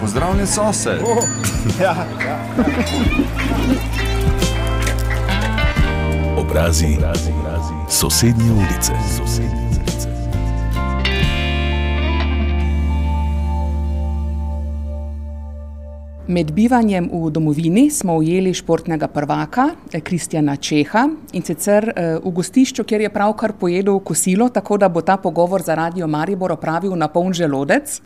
[0.00, 1.00] Pozdravljen sosed.
[1.04, 1.24] Oh,
[1.80, 1.94] ja,
[2.26, 2.38] ja.
[6.36, 7.74] Obrazi, obrazi, obrazi.
[7.88, 8.92] sosednje ulice.
[9.16, 9.59] Sosednje
[16.30, 19.64] Med bivanjem v domovini smo ujeli športnega prvaka
[20.04, 21.88] Kristjana Čeha in sicer
[22.22, 26.52] v gostišču, kjer je pravkar pojedel kosilo, tako da bo ta pogovor za Radio Maribor
[26.54, 27.98] opravil na poln želodec.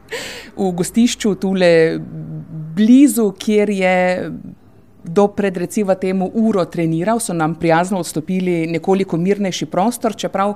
[0.56, 2.00] V gostišču tule
[2.76, 3.96] blizu, kjer je
[5.04, 10.54] do pred recimo temu uro treniral, so nam prijazno odstopili nekoliko mirnejši prostor, čeprav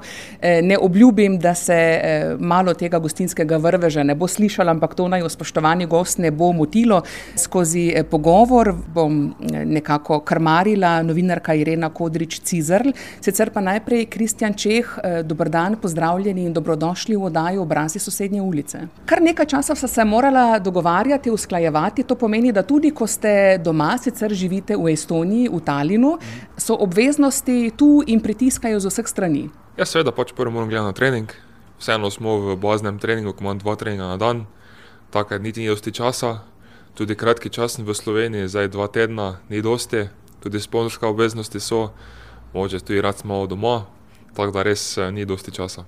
[0.63, 5.87] ne obljubim, da se malo tega gostinskega vrveža ne bo slišalo, ampak to naj spoštovani
[5.87, 7.03] gost ne bo motilo.
[7.37, 9.35] Skozi pogovor bom
[9.65, 16.53] nekako krmarila novinarka Irena Kodrič Cizelj, sicer pa najprej Kristjan Čeh, dober dan, pozdravljeni in
[16.53, 18.79] dobrodošli v oddaji Obrazi sosednje ulice.
[19.07, 23.93] Kar nekaj časa sva se morala dogovarjati, usklajevati, to pomeni, da tudi ko ste doma,
[23.99, 26.17] sicer živite v Estoniji, v Talinu,
[26.55, 29.51] so obveznosti tu in pritiskajo z vseh strani.
[29.75, 31.29] Ja, seveda, pač prvo moram gledati na trening.
[31.79, 34.47] Vseeno smo v baznem treningu, ko imam dva treninga na dan,
[35.11, 36.47] takrat niti ni dosti časa.
[36.95, 40.11] Tudi kratki čas v Sloveniji, zdaj dva tedna, ni dosti,
[40.43, 41.95] tudi sponzorske obveznosti so,
[42.55, 43.87] mogoče tudi rad malo doma,
[44.35, 45.87] tako da res ni dosti časa.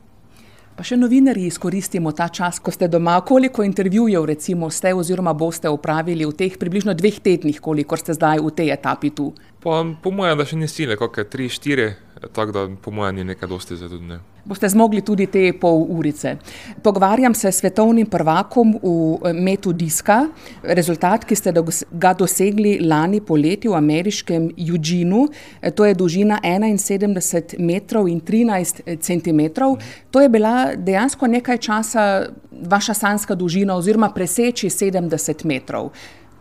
[0.76, 5.68] Pa še novinarji izkoristimo ta čas, ko ste doma, koliko intervjujev recimo ste oziroma boste
[5.68, 9.32] opravili v teh približno dveh tednih, kolikor ste zdaj v tej etapi tu?
[9.60, 11.90] Pa po moje, da še ni sile, kake tri, štiri,
[12.32, 14.20] tako da po moje ni nekaj dosti zdaj tudi ne.
[14.44, 16.36] Boste zmogli tudi te pol urice.
[16.82, 20.26] Pogovarjam se s svetovnim prvakom v metu diska,
[20.62, 21.52] rezultat, ki ste
[21.92, 25.26] ga dosegli lani poleti v ameriškem Euginu,
[25.74, 29.76] to je dolžina enainsedemdeset metrov in trinajst centimetrov.
[30.10, 32.06] To je bila dejansko nekaj časa
[32.50, 35.90] vaša sanjska dolžina oziroma preseči sedemdeset metrov.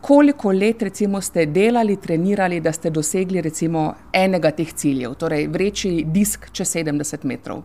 [0.01, 6.05] Koliko let recimo ste delali, trenirali, da ste dosegli recimo enega teh ciljev, torej vreči
[6.07, 7.63] disk čez sedemdeset metrov?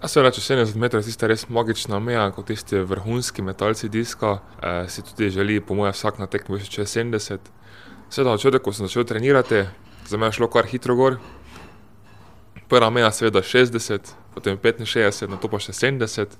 [0.00, 4.38] Ja, seveda čez sedemdeset metrov je tista res magična meja, ko tisti vrhunski metalci diska
[4.88, 7.40] si tudi želi po moje vsak na tekmi čez sedemdeset.
[8.08, 9.66] Seveda od začetka, ko sem začel trenirati,
[10.08, 11.18] za mene je šlo kar hitro gor.
[12.72, 16.32] Prva meja seveda šestdeset, potem petinšestdeset, nato pa še sedemdeset.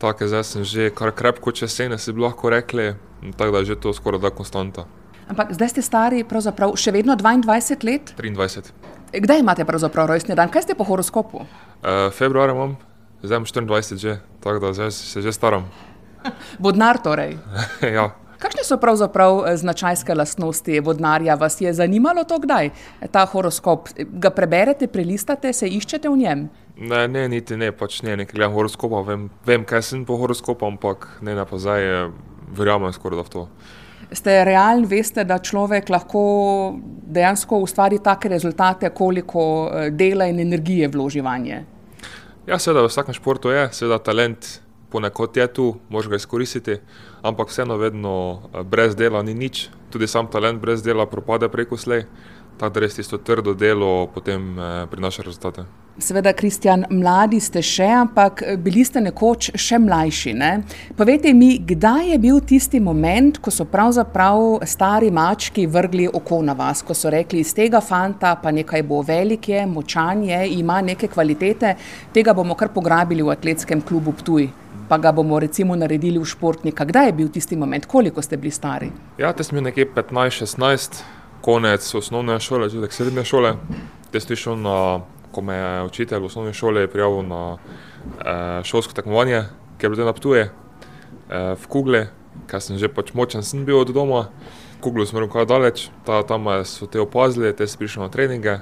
[0.00, 2.94] Tako zdaj sem že kar krepko čez sedemdeset, bi lahko rekli,
[3.36, 4.88] tako da je že to skorajda konstanta.
[5.28, 8.16] Ampak zdaj ste stari pravzaprav še vedno dvaindvajset let?
[8.16, 8.72] Triindvajset.
[9.12, 11.44] Kdaj imate pravzaprav rojstni dan, kaj ste po horoskopu?
[12.16, 12.76] februarja imam,
[13.22, 15.68] zdaj imam štiriindvajset že, tako da zdaj se že staram.
[16.64, 17.36] Vodnar torej?
[17.96, 18.10] ja.
[18.38, 22.70] Kakšne so pravzaprav značajske lastnosti vodnarja, vas je zanimalo to kdaj,
[23.10, 23.88] ta horoskop?
[23.98, 26.48] Ga preberete, prelistate, se iščete v njem?
[26.76, 30.66] Ne, ne, niti ne, pač ne, ne gledam horoskopa, vem, vem, kaj sem po horoskopu,
[30.66, 32.10] ampak ne, ne pa zdaj
[32.56, 33.46] verjamem skorajda v to.
[34.12, 36.22] Ste realen, veste, da človek lahko
[37.12, 39.44] dejansko ustvari take rezultate, koliko
[39.90, 41.62] dela in energije vloži vanje?
[42.46, 44.58] Ja, seveda v vsakem športu je, seveda talent
[44.92, 46.76] ponekod je tu, moraš ga izkoristiti,
[47.22, 51.80] ampak vseeno vedno brez dela ni nič, tudi sam talent brez dela propade prej ko
[51.80, 52.04] slej.
[52.60, 54.52] Tako da res tisto trdo delo potem
[54.90, 55.64] prinaša rezultate.
[55.98, 60.48] Seveda, Kristjan, mladi ste še, ampak bili ste nekoč še mlajši, ne?
[60.96, 66.56] Povejte mi, kdaj je bil tisti moment, ko so pravzaprav stari mački vrgli oko na
[66.56, 70.80] vas, ko so rekli: "Iz tega fanta pa nekaj bo, velik je, močan je, ima
[70.80, 71.76] neke kvalitete,
[72.12, 74.48] tega bomo kar pograbili v Atletskem klubu Ptuj,
[74.88, 78.50] pa ga bomo recimo naredili v športnika." Kdaj je bil tisti moment, koliko ste bili
[78.50, 78.88] stari?
[79.18, 81.04] Ja, te bil nekje petnajst, šestnajst,
[81.44, 83.56] konec osnovne šole, začetek srednje šole.
[84.10, 85.02] Te sem šel na,
[85.32, 89.44] ko me je učitelj v osnovni šoli prijavil na šolsko tekmovanje,
[89.78, 90.46] ke je bilo na Ptuju,
[91.56, 92.06] v Kugli,
[92.46, 94.28] ke sem že pač močen sem bil od doma.
[94.82, 98.60] Kuglo sem kar daleč, tam me so te opazili, te sem prišel na treninge.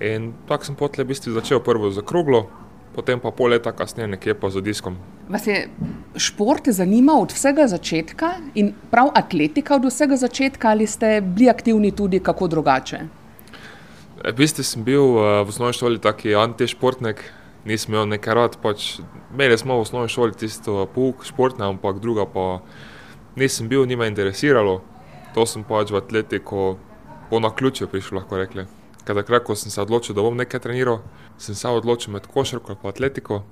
[0.00, 2.48] In tako sem potlej v bistvu začel prvo s kroglo,
[2.96, 4.96] potem pa pol leta kasneje nekje pa z diskom.
[5.28, 5.68] Vas je
[6.16, 11.92] šport zanimal od vsega začetka in prav atletika od vsega začetka ali ste bili aktivni
[11.92, 13.23] tudi kako drugače?
[14.24, 17.20] V bistvu sem bil v osnovni šoli tak antišportnik,
[17.68, 18.96] nisem imel nekaj rad pač,
[19.28, 22.64] imeli smo v osnovni šoli tisto pouk športni, ampak drugega pa
[23.36, 24.80] nisem bil, ni me interesiralo.
[25.36, 26.80] To sem pač v atletiko
[27.28, 28.64] po naključju prišel, lahko rekli.
[29.04, 31.04] Ker takrat, ko sem se odločil, da bom nekaj treniral,
[31.36, 33.42] sem se odločil med košarko pa atletiko,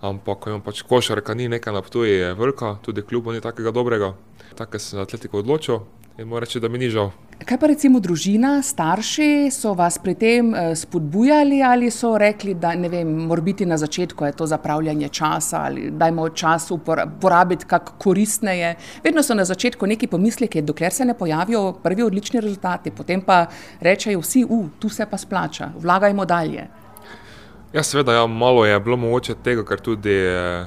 [0.00, 4.14] ampak ko pač košarka ni nekaj na Ptuju, je velika, tudi klubov ni takega dobrega,
[4.56, 5.84] tako sem se za atletiko odločil
[6.18, 7.10] in moram reči, da mi ni žal.
[7.46, 12.74] Kaj pa recimo družina, starši so vas pri tem eh, spodbujali ali so rekli, da
[12.74, 17.66] ne vem, mora biti na začetku je to zapravljanje časa ali dajmo čas upora- porabiti
[17.66, 18.74] kak koristneje.
[19.04, 23.46] Vedno so na začetku neki pomisleki, dokler se ne pojavijo prvi odlični rezultati, potem pa
[23.80, 26.66] rečejo vsi, u, tu se pa splača, vlagajmo dalje.
[27.72, 30.66] Ja, seveda, ja, malo je bilo mogoče tega, ker tudi eh,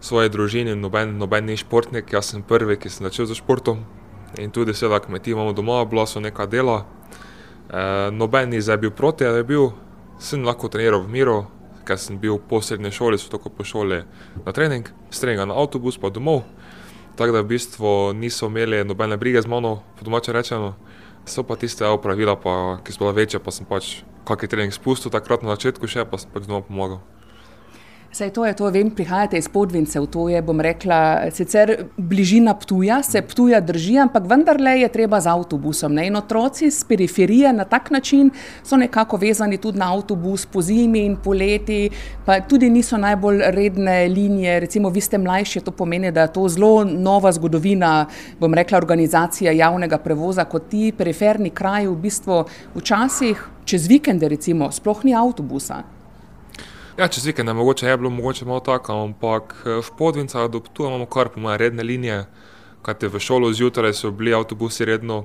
[0.00, 3.84] svoje družine, noben, noben ni športnik, jaz sem prvi, ki sem začel z športom.
[4.38, 6.84] In tudi, seveda, kmetije imamo doma, bila so neka dela.
[7.70, 9.70] E, noben ni zdaj bil proti, da je bil,
[10.18, 11.36] sem lahko treniral v miru,
[11.86, 14.02] ker sem bil po srednji šoli, so tako po šoli
[14.44, 16.42] na trening, s treninga na avtobus pa domov.
[17.14, 20.74] Tako da v bistvu niso imeli nobene brige z mano, po domače rečeno.
[21.26, 25.12] So pa tiste opravila, pa, ki so bila večja, pa sem pač kakšen trening spustil
[25.14, 27.00] takrat na začetku še, pa sem pač doma pomagal.
[28.14, 33.00] Saj to je to, vem, prihajate iz podvincev, to je, bom rekla, sicer bližina Ptuja,
[33.02, 35.96] se Ptuja drži, ampak vendarle je treba z avtobusom.
[35.98, 36.04] Ne?
[36.06, 38.30] In otroci z periferije na tak način
[38.62, 41.90] so nekako vezani tudi na avtobus po zimi in poleti,
[42.24, 44.60] pa tudi niso najbolj redne linije.
[44.60, 48.06] Recimo, vi ste mlajši, to pomeni, da je to zelo nova zgodovina,
[48.38, 52.44] bom rekla, organizacija javnega prevoza, kot ti periferni kraji v bistvu
[52.78, 55.82] včasih čez vikende recimo sploh ni avtobusa.
[56.94, 60.60] Ja, čez vikend je mogoče je bilo mogoče malo tako, ampak eh, v Podvincah do
[60.60, 62.24] Ptuja imamo kar po moje redne linije,
[62.82, 65.24] kajte v šolo zjutraj so bili avtobusi redno,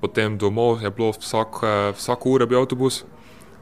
[0.00, 3.04] potem domov je bilo vsak, eh, vsako uro bil avtobus,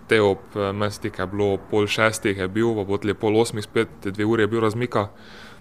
[0.09, 3.89] te ob eh, mestih je bilo pol šestih je bil, pa potem pol osmih spet,
[4.05, 5.09] dve uri je bil razmika,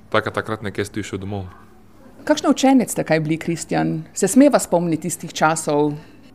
[0.10, 1.46] tako da takrat nekje si šel domov.
[2.24, 4.04] Kakšen učenec ste kaj bili, Kristjan?
[4.14, 5.92] Se smeva spomniti tistih časov?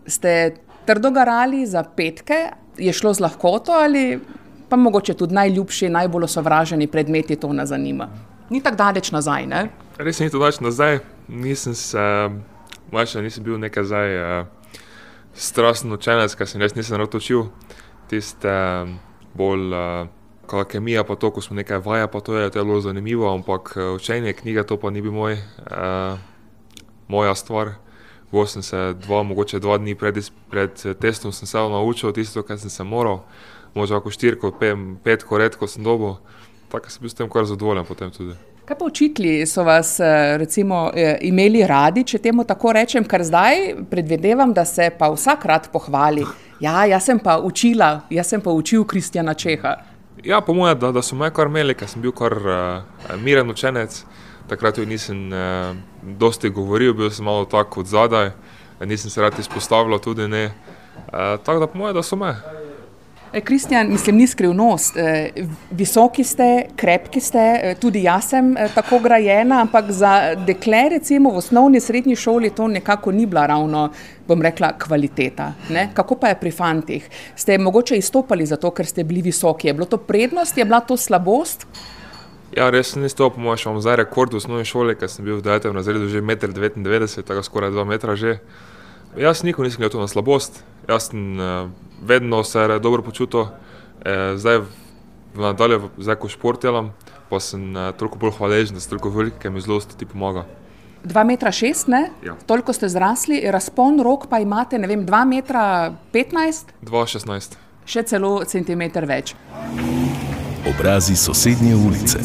[0.06, 4.20] Ste trdo garali za petke, je šlo z lahkoto ali
[4.68, 8.08] pa mogoče tudi najljubši, najbolj osovraženi predmeti to nas zanima?
[8.50, 9.68] Ni tako daleč nazaj, ne?
[9.98, 12.02] Res ni to dač nazaj, nisem se,
[12.92, 14.46] mlajši nisem bil nekaj zdaj uh,
[15.34, 17.48] strasten učenec, ker sem res nisem rad učil.
[18.06, 18.92] Tiste eh,
[19.34, 20.06] bolj uh,
[20.46, 23.28] kot kemija, pa to, ko smo nekaj vaja, pa to je, to je bilo zanimivo,
[23.34, 25.38] ampak eh, učenje knjige to pa ni bil moj,
[25.70, 26.18] uh,
[27.08, 27.74] moja stvar.
[28.32, 30.18] Bolj sem se dva, mogoče dva dni pred,
[30.50, 33.24] pred eh, testom sem se naučil tisto, kar sem se moral,
[33.76, 36.16] možno ako štirko, pem, petko, redko sem dobil,
[36.72, 38.36] tako sem bil s tem kar zadovoljen potem tudi.
[38.66, 43.22] Kaj pa učitelji so vas eh, recimo eh, imeli radi, če temu tako rečem, ker
[43.22, 46.24] zdaj predvidevam, da se pa vsak rad pohvali.
[46.60, 49.76] Ja, jaz sem pa učila, jaz sem pa učil Kristjana Čeha.
[50.24, 53.52] Ja, po mojem, da, da so me kar imeli, ker sem bil kar uh, miren
[53.52, 54.00] učenec.
[54.50, 55.76] Takrat tudi nisem uh,
[56.18, 58.32] dosti govoril, bil sem malo tako od zadaj,
[58.82, 60.46] nisem se rad izpostavljal, tudi ne.
[61.06, 62.34] Uh, tako da po mojem, da so me.
[63.36, 64.96] E, Kristjan, mislim, ni skrivnost.
[64.96, 65.30] E,
[65.70, 70.12] visoki ste, krepki ste, e, tudi jaz sem tako grajena, ampak za
[70.46, 73.90] dekle, recimo v osnovni srednji šoli, to nekako ni bila ravno,
[74.28, 75.50] bom rekla, kvaliteta.
[75.68, 75.90] Ne?
[75.94, 77.10] Kako pa je pri fantih?
[77.36, 79.68] Ste mogoče izstopali zato, ker ste bili visoki?
[79.68, 81.66] Je bilo to prednost, je bila to slabost?
[82.56, 85.28] Ja, res sem to, po mojem, še imam zdaj rekord v osnovni šoli, ker sem
[85.28, 85.76] bil v 9.
[85.76, 88.38] razredu že 1,99 m, tako skoraj 2 metra že.
[89.16, 91.70] Jaz nikoli nisem gledal to na slabost, jaz sem uh,
[92.04, 93.46] vedno se dobro počutil,
[94.04, 94.58] eh, zdaj
[95.34, 96.92] v nadalje, zdaj ko šport delam,
[97.30, 100.44] pa sem uh, toliko bolj hvaležen, da si toliko velik, ker mi zelo ti pomaga.
[101.04, 102.10] 2 metra 6, ne?
[102.24, 102.34] Ja.
[102.46, 107.56] Toliko ste zrasli, razpon rok pa imate, ne vem, 2 metra 15, 2,16.
[107.86, 109.32] še celo centimeter več.
[110.66, 112.20] Obrazi sosednje ulice.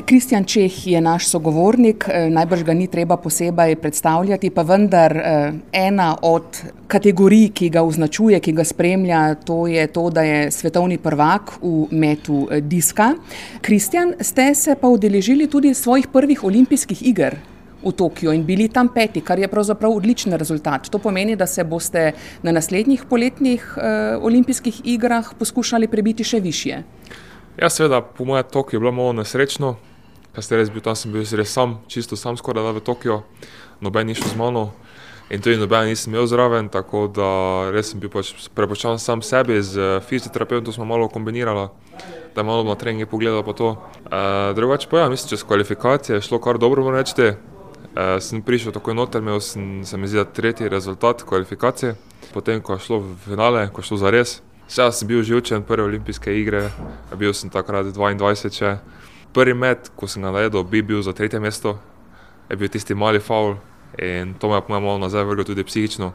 [0.00, 5.52] Kristjan Čeh je naš sogovornik, eh, najbrž ga ni treba posebej predstavljati, pa vendar eh,
[5.72, 10.96] ena od kategorij, ki ga označuje, ki ga spremlja, to je to, da je svetovni
[10.98, 13.12] prvak v metu eh, diska.
[13.60, 17.36] Kristjan, ste se pa udeležili tudi svojih prvih olimpijskih iger.
[17.84, 20.88] V Tokiu in bili tam peti, kar je pravzaprav odličen rezultat.
[20.88, 26.82] To pomeni, da se boste na naslednjih poletnih eh, olimpijskih igrah poskušali prebiti še više.
[27.56, 29.74] Ja, seveda, po mojem Tokio je bilo malo nesrečno,
[30.32, 33.18] ker ste res bil tam, sem bil res sam, čisto sam skoraj da v Tokio,
[33.84, 34.70] noben ni šel z mano
[35.28, 37.28] in tudi noben nisem imel zraven, tako da
[37.72, 41.68] res sem bil pač prepočan sam sebi, z fizioterapeutom smo malo kombinirali,
[42.32, 43.74] da je malo na treninge pogledal pa to.
[44.04, 47.12] E, drugače pa ja, mislim, čez kvalifikacije je šlo kar dobro, moram reči.
[47.20, 47.34] E,
[48.20, 51.94] sem prišel takoj noter, imel sem, se mi zdi, tretji rezultat kvalifikacije,
[52.32, 54.40] potem ko je šlo v finale, ko je šlo za res.
[54.72, 56.70] Jaz sem bil živčen, prve olimpijske igre,
[57.20, 58.52] bil sem takrat 22.
[58.56, 58.70] Še.
[59.36, 61.74] Prvi met, ko sem ga naredil, bi bil za tretje mesto,
[62.48, 63.58] je bil tisti mali faul
[64.00, 66.14] in to me je po mojem malo nazaj vrglo tudi psihično.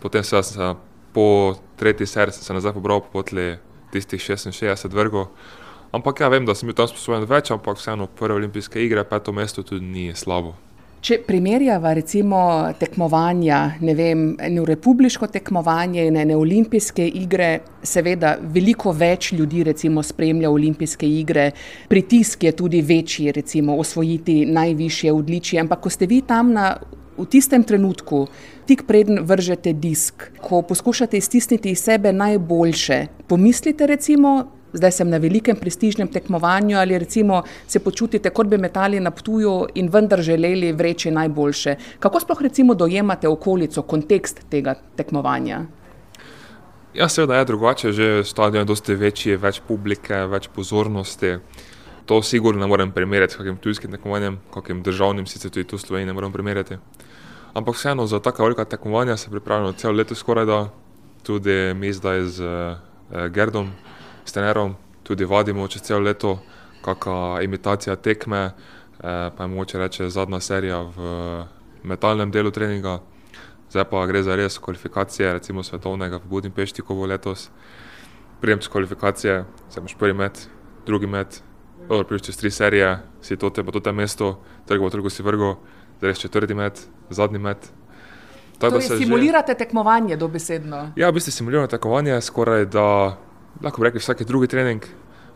[0.00, 0.70] Potem sem se
[1.12, 1.26] po
[1.76, 3.58] tretji seriji se nazaj pobral, po potli
[3.92, 5.28] tistih 66 vrgel.
[5.92, 9.36] Ampak ja, vem, da sem bil tam sposoben več, ampak vseeno prve olimpijske igre, peto
[9.36, 10.56] mesto tudi ni slabo.
[11.02, 12.40] Če primerjava recimo
[12.78, 17.48] tekmovanja, ne vem, eno republiško tekmovanje in ene olimpijske igre,
[17.82, 21.48] seveda veliko več ljudi recimo spremlja olimpijske igre,
[21.90, 26.76] pritisk je tudi večji, recimo osvojiti najvišje odličje, ampak ko ste vi tam na,
[27.18, 28.28] v tistem trenutku,
[28.70, 34.36] tik preden vržete disk, ko poskušate iztisniti iz sebe najboljše, pomislite recimo,
[34.72, 39.66] zdaj sem na velikem prestižnem tekmovanju ali recimo se počutite, kot bi metali na ptuju
[39.74, 41.76] in vendar želeli vreči najboljše.
[41.98, 45.60] Kako sploh recimo dojemate okolico, kontekst tega tekmovanja?
[46.94, 51.38] Ja, seveda je drugače, že stadion je dosti večji, več publike, več pozornosti.
[52.06, 55.80] To sigurno ne morem primerjati s kakim tujskim tekmovanjem, kakim državnim, sicer tudi tu v
[55.80, 56.76] Sloveniji ne morem primerjati.
[57.54, 60.68] Ampak vseeno za taka velika tekmovanja se pripravljamo celo leto skoraj da,
[61.22, 63.70] tudi mi zdaj z uh, Gerdom,
[64.24, 66.38] s trenerom, tudi vadimo čez celo leto,
[66.82, 71.44] kakšna imitacija tekme, eh, pa je moče reči zadnja serija v
[71.82, 73.00] metalnem delu treninga.
[73.70, 77.50] Zdaj pa gre za res kvalifikacije, recimo svetovnega v Budimpešti, ko bo letos.
[78.40, 80.48] Prijem z kvalifikacije, se imaš prvi met,
[80.86, 81.42] drugi met,
[81.88, 85.22] dobro, prišel čez tri serije, si to te, pa to te mesto, trgo, trgo si
[85.22, 85.56] vrgo,
[85.98, 87.70] zdaj res četrti met, zadnji met.
[88.58, 89.58] Tako torej, simulirate že...
[89.58, 90.92] tekmovanje dobesedno?
[90.96, 93.16] Ja, v bistvu simuliramo tekmovanje, skoraj da
[93.60, 94.82] lahko bi rekli, vsak drugi trening,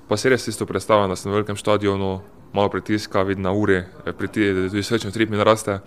[0.09, 2.21] pa se res isto predstavlja, da sem na velikem stadionu,
[2.53, 5.81] malo pritiska, vidim na uri, eh, tudi srečen trip mi naraste.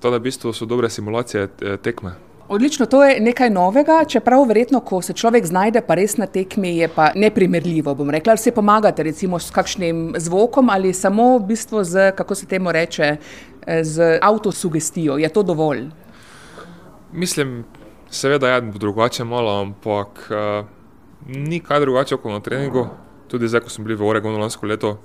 [0.00, 2.14] To, da v bistvu so dobre simulacije eh, tekme.
[2.48, 6.76] Odlično, to je nekaj novega, čeprav verjetno, ko se človek znajde pa res na tekmi,
[6.76, 7.94] je pa neprimerljivo.
[7.94, 12.34] Bom rekla, ali se pomagate recimo s kakšnim zvokom ali samo v bistvu z, kako
[12.34, 13.16] se temu reče,
[13.66, 15.16] eh, z avtosugestijo.
[15.18, 15.86] Je to dovolj?
[17.12, 17.64] Mislim,
[18.10, 20.30] seveda je drugače malo, ampak.
[20.30, 20.81] Uh,
[21.26, 22.86] ni kaj drugače kot na treningu.
[23.28, 24.98] Tudi zdaj, ko smo bili v Oregonu lansko leto,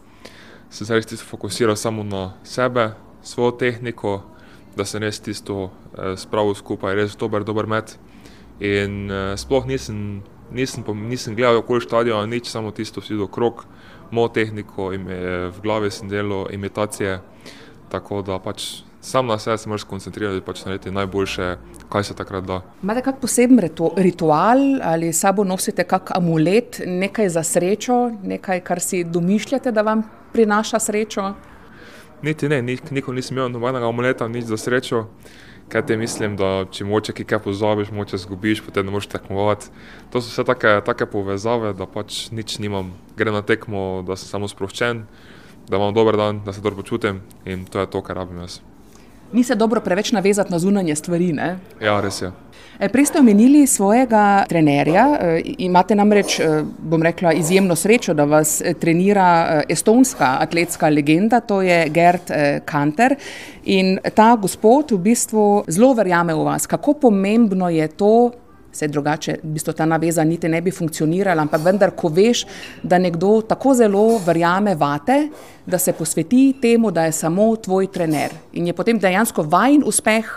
[0.69, 2.91] sem se res tisto fokusiral samo na sebe,
[3.23, 4.21] svojo tehniko,
[4.75, 7.95] da sem res tisto eh, spravil skupaj, res dober, dober met.
[8.59, 13.63] In eh, sploh nisem, nisem, nisem gledal okoli stadiona, nič, samo tisto vsi do krok,
[14.11, 17.19] mojo tehniko in v glavi sem delal imitacije,
[17.91, 21.55] tako da pač sam na sebe se moraš koncentrirati, pač narediti najboljše,
[21.89, 22.61] kaj se takrat da.
[22.83, 23.59] Imate kak poseben
[23.97, 30.03] ritual ali sabo nosite kak amulet, nekaj za srečo, nekaj, kar si domišljate, da vam
[30.33, 31.31] prinaša srečo?
[32.21, 35.05] Niti ne, nikoli nisem imel nobenega amuleta, nič za srečo.
[35.67, 39.67] Kaj ti mislim, da če moče kaj pozabiš, moče zgubiš, potem ne moreš tekmovati.
[40.11, 42.93] To so vse take, take povezave, da pač nič nimam.
[43.19, 45.03] Grem na tekmo, da sem samo sproščen,
[45.67, 48.61] da imam dober dan, da se dobro počutim in to je to, kar rabim jaz
[49.33, 51.33] ni se dobro preveč navezati na zunanje stvari.
[51.33, 51.57] Ne?
[51.81, 52.31] Ja, res je.
[52.79, 55.05] E, prej ste omenili svojega trenerja.
[55.19, 61.61] E, imate namreč, e, bom rekla, izjemno srečo, da vas trenira estonska atletska legenda, to
[61.61, 62.31] je Gerd
[62.65, 63.15] Kanter.
[63.65, 66.67] In ta gospod v bistvu zelo verjame v vas.
[66.67, 68.31] Kako pomembno je to,
[68.77, 72.45] se drugače, v bistvu ta naveza niti ne bi funkcionirala, ampak vendar, ko veš,
[72.83, 75.27] da nekdo tako zelo verjame vate,
[75.65, 80.29] da se posveti temu, da je samo tvoj trener in je potem dejansko vajen uspeh,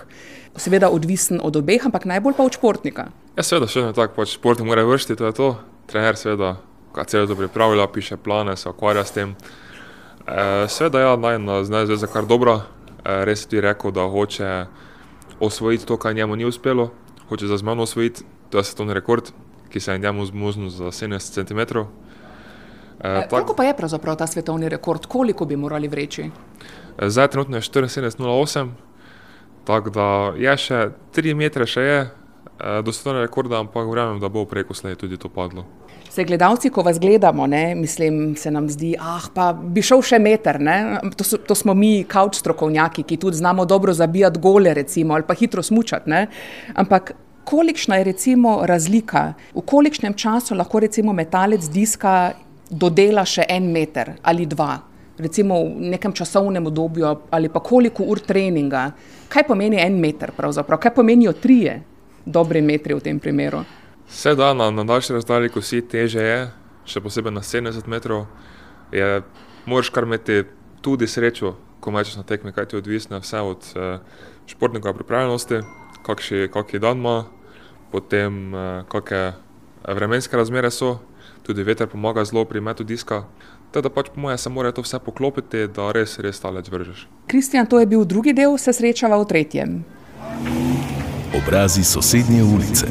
[0.56, 3.06] seveda odvisen od obeh, ampak najbolj pa od športnika.
[3.36, 5.48] Ja, seveda, še ne tako, pač športnik mora vršiti, to je to.
[5.90, 6.56] Trener seveda,
[6.94, 9.34] kaj celo to pripravlja, piše plane, se ukvarja s tem.
[10.26, 12.60] E, seveda, ja, naj na zveza kar dobro,
[13.04, 14.50] e, res ti je rekel, da hoče
[15.40, 16.90] osvojiti to, kar njemu ni uspelo,
[17.30, 19.30] hoče za zmano osvojiti, to je svetovni rekord,
[19.70, 21.60] ki se je njemu zmoznil za 70 cm.
[23.00, 26.30] E, Kako pa je pravzaprav ta svetovni rekord, koliko bi morali vreči?
[26.98, 28.68] E, zdaj trenutno je 74,08,
[29.64, 32.10] tako da je še 3 metre še je e,
[32.82, 35.64] do svetovnega rekorda, ampak verjamem, da bo preko slej tudi to padlo.
[36.10, 40.18] Se gledalci, ko vas gledamo, ne, mislim, se nam zdi, ah, pa bi šel še
[40.18, 40.58] meter.
[41.16, 45.26] To, so, to smo mi, kauč strokovnjaki, ki tudi znamo dobro zabijati gole, recimo, ali
[45.28, 46.10] pa hitro smučati.
[46.10, 46.26] Ne.
[46.74, 47.14] Ampak
[47.44, 52.32] kolikšna je recimo razlika, v kolikšnem času lahko recimo metalec diska
[52.70, 54.76] dodela še en meter ali dva,
[55.18, 58.90] recimo v nekem časovnem obdobju, ali pa koliko ur treninga.
[59.30, 60.80] Kaj pomeni en meter, pravzaprav?
[60.82, 61.82] kaj pomenijo trije
[62.26, 63.62] dobri metri v tem primeru?
[64.10, 66.38] Vse da na, na daljši razdalji, ko si teže je,
[66.84, 68.26] še posebej na 70 metrov,
[68.92, 69.22] je,
[69.70, 70.42] moraš kar imeti
[70.82, 74.00] tudi srečo, ko mečeš na tekmi, kaj ti je odvisno, vse od uh,
[74.50, 75.62] športnikov pripravljenosti,
[76.02, 77.24] kakšen dan ima,
[77.92, 79.38] potem uh, kakšne
[79.88, 80.98] vremenske razmere so,
[81.46, 83.24] tudi veter pomaga zelo pri metu diska.
[83.70, 87.06] Teda pač po mojem se mora to vse poklopiti, da res, res talec vržeš.
[87.30, 89.78] Kristjan, to je bil drugi del, se srečava v tretjem.
[91.30, 92.90] Obrazi sosednje ulice.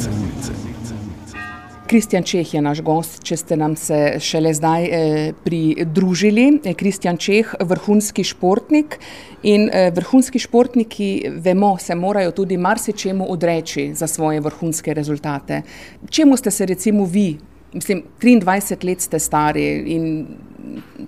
[1.90, 6.60] Kristjan Čeh je naš gost, če ste nam se šele zdaj eh, pridružili.
[6.78, 9.00] Kristjan Čeh, vrhunski športnik
[9.42, 11.10] in eh, vrhunski športniki,
[11.42, 15.64] vemo, se morajo tudi marsičemu odreči za svoje vrhunske rezultate.
[16.10, 17.40] Čemu ste se recimo vi,
[17.74, 19.66] mislim, 23 let ste stari
[19.96, 20.06] in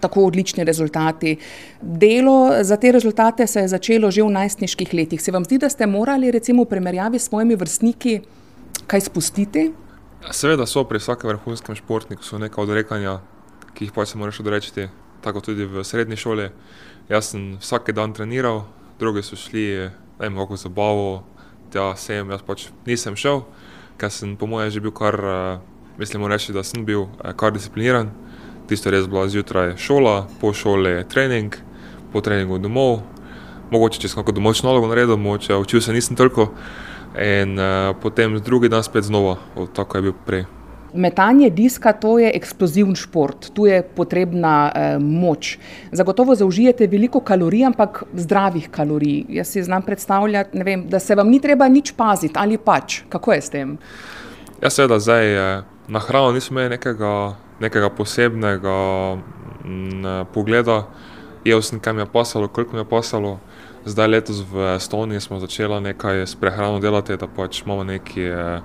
[0.01, 1.35] tako odlični rezultati.
[1.81, 5.21] Delo za te rezultate se je začelo že v najstniških letih.
[5.21, 8.19] Se vam zdi, da ste morali recimo v primerjavi s svojimi vrstniki
[8.87, 9.69] kaj spustiti?
[10.29, 13.19] Seveda so pri vsakem vrhunskem športniku neka odrekanja,
[13.73, 14.85] ki jih pač se moraš odreči,
[15.25, 16.51] tako tudi v srednji šoli.
[17.09, 18.67] Jaz sem vsak dan treniral,
[18.99, 19.89] drugi so šli,
[20.21, 21.23] vem, kako zabavo,
[21.73, 23.41] tja sem, jaz pač nisem šel,
[23.97, 25.17] ker sem po mojem že bil kar,
[25.97, 28.13] mislim, reči, da sem bil kar discipliniran.
[28.69, 31.57] Tisto res bila zjutraj šola, po šoli trening,
[32.13, 33.01] po treningu domov,
[33.73, 36.51] mogoče če sem kako domočno nalogo naredil, mogoče učil se nisem toliko
[37.17, 39.37] in uh, potem drugi dan spet znova,
[39.73, 40.45] tako je bil prej.
[40.93, 45.57] Metanje diska to je eksploziven šport, tu je potrebna eh, moč.
[45.91, 49.25] Zagotovo zaužijete veliko kalorij, ampak zdravih kalorij.
[49.29, 53.01] Jaz si znam predstavljati, vem, da se vam ni treba nič paziti ali pač.
[53.09, 53.77] Kako je s tem?
[54.61, 58.75] Jaz seveda zdaj eh, na hrano nisem imel nekega, nekega posebnega
[59.63, 60.83] m, mm, pogleda.
[61.45, 63.39] Jel sem, kaj mi je pasalo, koliko mi je pasalo.
[63.85, 68.61] Zdaj letos v Estoniji smo začeli nekaj s prehrano delati, da pač imamo neki, eh,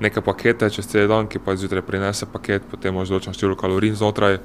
[0.00, 3.96] neke pakete čez cel dan, ki pa zjutraj prinese paket, potem imaš določen število kalorij
[3.96, 4.38] znotraj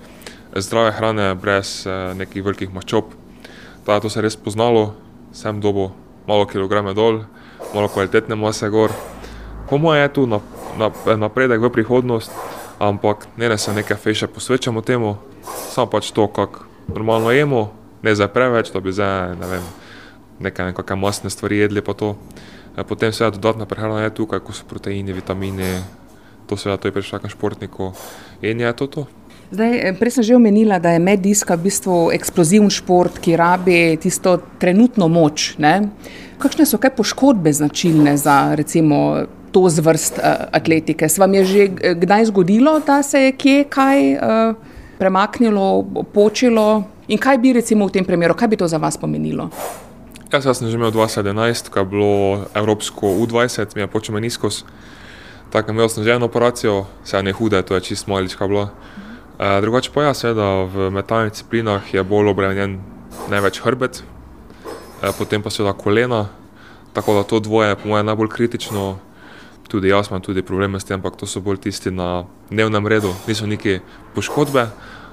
[0.56, 3.12] zdrave hrane, brez eh, nekih velikih maščob.
[3.86, 4.96] Da, to se je res poznalo,
[5.36, 5.92] sem dobo
[6.24, 7.26] malo kilograme dol,
[7.76, 8.96] malo kvalitetne mase gor.
[9.68, 10.24] Po mojem je tu
[11.20, 12.32] napredek v prihodnost,
[12.80, 18.16] ampak ne da se nekaj feše posvečamo temu, samo pač to, kako normalno jemo, ne
[18.16, 19.64] za preveč, da bi zdaj, ne vem,
[20.44, 21.82] nekaj, masne stvari jedli.
[21.82, 25.82] E, potem se dodatna prehrana je tukaj, kot so proteini, vitamini,
[26.48, 27.94] to se je pri vsakem športniku
[28.42, 28.88] in je to.
[28.88, 29.08] to.
[29.54, 33.94] Zdaj, e, prej sem že omenila, da je mediska v bistvu eksploziven šport, ki rabi
[34.02, 35.54] tisto trenutno moč.
[35.62, 35.94] Ne?
[36.42, 41.06] Kakšne so kaj poškodbe značilne za recimo to zvrst uh, atletike?
[41.06, 41.68] Se vam je že
[42.02, 44.58] kdaj zgodilo, da se je kje kaj uh,
[44.98, 49.54] premaknilo, počilo in kaj bi recimo v tem primeru, kaj bi to za vas pomenilo?
[50.34, 52.14] Jaz, jaz sem že imel 2011, ko je bilo
[52.58, 54.66] Evropsko U20, mi je počel meniskos.
[55.54, 58.74] Tako imel sem že eno operacijo, se ne hude, to je čisto malička bila.
[59.38, 62.82] E, drugače pa ja, seveda v metalnih disciplinah je bolj obremenjen
[63.30, 66.34] največ hrbet, e, potem pa seveda kolena,
[66.98, 68.98] tako da to dvoje je po mojem najbolj kritično.
[69.70, 73.14] Tudi jaz imam tudi probleme s tem, ampak to so bolj tisti na dnevnem redu,
[73.30, 73.86] niso neki
[74.18, 74.66] poškodbe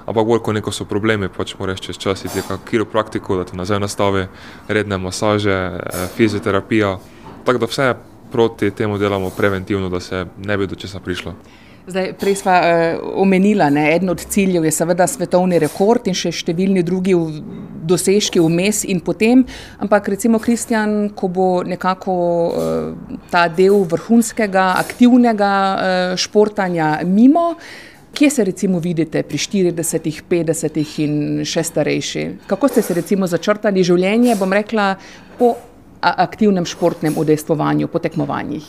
[0.05, 3.57] ampak bolj kot neko so problemi, pač moraš čez čas iti na kiropraktiko, da ti
[3.57, 4.27] nazaj nastavi
[4.67, 6.97] redne masaže, eh, fizioterapija.
[7.45, 7.93] Tako da vse
[8.31, 11.33] proti temu delamo preventivno, da se ne bi do česa prišlo.
[11.87, 16.29] Zdaj, prej smo uh, omenili, da eden od ciljev je seveda svetovni rekord in še
[16.31, 17.41] številni drugi v,
[17.89, 19.41] dosežki vmes in potem.
[19.81, 27.90] Ampak recimo, Kristjan, ko bo nekako uh, ta del vrhunskega, aktivnega uh, športanja mimo, uh,
[28.13, 32.23] Kje se recimo vidite pri 40, 50 in še starejši?
[32.47, 34.95] Kako ste se recimo začrtali življenje, bom rekla,
[35.39, 35.55] po
[36.01, 38.67] aktivnem športnem udejstvovanju, po tekmovanjih?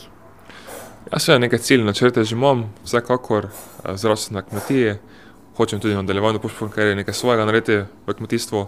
[1.11, 3.49] Jaz se nekaj cilj načrte že imam, vsekakor
[3.99, 4.95] zrasel na kmetiji,
[5.57, 8.65] hočem tudi nadaljevati po športu, ker je nekaj svojega narediti v kmetijstvu.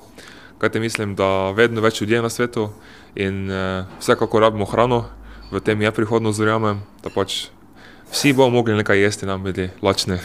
[0.60, 2.70] Kajte mislim, da vedno več ljudi je na svetu
[3.16, 3.48] in
[4.00, 5.06] vsekakor rabimo hrano,
[5.52, 7.48] v tem je prihodnost, verjamem, da pač
[8.12, 10.20] vsi bomo mogli nekaj jesti, nam biti lačni.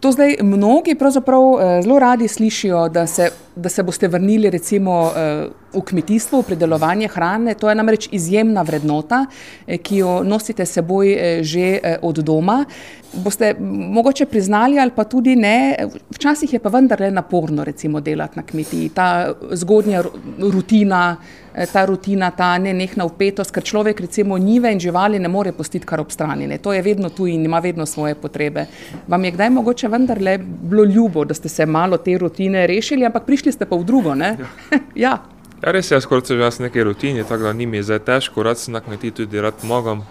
[0.00, 5.10] To zdaj mnogi pravzaprav eh, zelo radi slišijo, da se, da se boste vrnili recimo
[5.16, 7.54] eh, v kmetijstvo, v predelovanje hrane.
[7.54, 9.24] To je namreč izjemna vrednota,
[9.66, 12.64] eh, ki jo nosite seboj že od doma.
[13.12, 18.42] Boste mogoče priznali ali pa tudi ne, včasih je pa vendarle naporno recimo delati na
[18.42, 20.02] kmetiji, ta zgodnja
[20.38, 21.16] rutina,
[21.58, 25.86] Eh, ta rutina, ta nenehna upetost, ker človek recimo njive in živali ne more postiti
[25.86, 26.46] kar ob strani.
[26.46, 26.58] Ne.
[26.58, 28.66] To je vedno tu in ima vedno svoje potrebe.
[29.08, 33.26] Vam je kdaj mogoče vendarle bilo ljubo, da ste se malo te rutine rešili, ampak
[33.26, 34.14] prišli ste pa v drugo?
[34.14, 34.36] Ja.
[35.08, 35.14] ja.
[35.58, 38.58] Ja, res je, skoraj že jaz nekaj rutine, tako da ni mi zdaj težko, rad
[38.58, 40.06] sem na kmetiji tudi rad pomagam,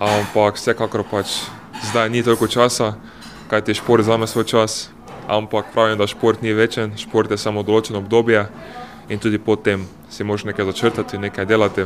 [0.00, 1.44] ampak vsekakor pač
[1.90, 2.94] zdaj ni toliko časa,
[3.52, 4.88] kaj ti šport zame svoj čas,
[5.28, 8.46] ampak pravim, da šport ni večen, šport je samo določeno obdobje
[9.12, 11.84] in tudi potem si moš nekaj začrtati, nekaj delati.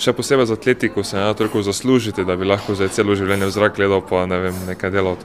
[0.00, 3.54] Še posebej za atletiko se ne toliko zaslužiti, da bi lahko za celo življenje v
[3.54, 5.18] zrak gledal, pa ne vem, nekaj delal.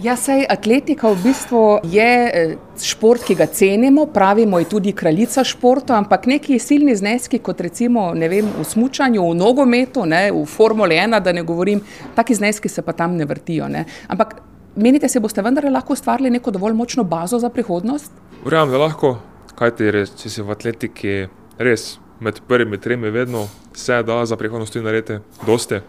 [0.00, 5.44] Ja, sej atletika v bistvu je eh, šport, ki ga cenimo, pravimo je tudi kraljica
[5.44, 10.96] športa, ampak neki silni zneski, kot recimo vem, v smučanju, v nogometu, ne, v Formule
[10.96, 11.82] 1, da ne govorim,
[12.16, 13.68] taki zneski se pa tam ne vrtijo.
[13.68, 13.84] Ne.
[14.08, 14.38] Ampak
[14.76, 18.12] menite, se boste vendar lahko ustvarili neko dovolj močno bazo za prihodnost?
[18.44, 19.18] Verjamem, da lahko,
[19.58, 21.18] kaj ti reči, če si v atletiki
[21.58, 25.82] res med prvimi tremi vedno, vse da za prihodnost tudi narediti, dosti.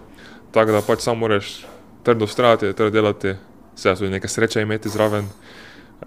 [0.51, 1.61] Tako da pač samo moraš
[2.03, 3.35] trdo ustrajati, trdo delati
[3.75, 5.27] vse tudi nekaj sreče imeti zraven.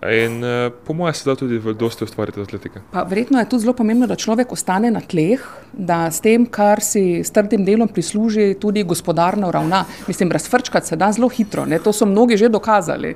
[0.03, 2.81] In uh, po mojem se da tudi dosti ustvariti od atletike.
[2.93, 5.41] Pa, verjetno je tudi zelo pomembno, da človek ostane na tleh,
[5.73, 9.85] da s tem, kar si s trdim delom prisluži, tudi gospodarno ravna.
[10.09, 11.79] Mislim, razfrčkati se da zelo hitro, ne?
[11.79, 13.15] to so mnogi že dokazali.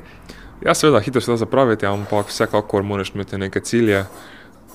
[0.65, 4.05] Ja, seveda, hitro se da zapraviti, ampak vsekakor moraš imeti neke cilje,